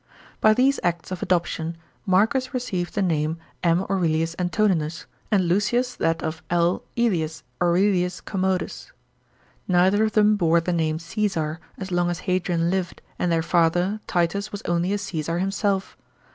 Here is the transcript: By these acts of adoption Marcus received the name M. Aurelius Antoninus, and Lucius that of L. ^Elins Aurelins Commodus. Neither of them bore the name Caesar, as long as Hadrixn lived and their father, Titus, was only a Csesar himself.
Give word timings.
By 0.39 0.55
these 0.55 0.79
acts 0.81 1.11
of 1.11 1.21
adoption 1.21 1.77
Marcus 2.07 2.55
received 2.55 2.95
the 2.95 3.03
name 3.03 3.37
M. 3.63 3.85
Aurelius 3.87 4.35
Antoninus, 4.39 5.05
and 5.29 5.47
Lucius 5.47 5.93
that 5.97 6.23
of 6.23 6.41
L. 6.49 6.81
^Elins 6.97 7.43
Aurelins 7.61 8.19
Commodus. 8.25 8.91
Neither 9.67 10.03
of 10.05 10.13
them 10.13 10.37
bore 10.37 10.59
the 10.59 10.73
name 10.73 10.97
Caesar, 10.97 11.59
as 11.77 11.91
long 11.91 12.09
as 12.09 12.21
Hadrixn 12.21 12.71
lived 12.71 13.03
and 13.19 13.31
their 13.31 13.43
father, 13.43 13.99
Titus, 14.07 14.51
was 14.51 14.63
only 14.63 14.91
a 14.91 14.97
Csesar 14.97 15.39
himself. 15.39 15.95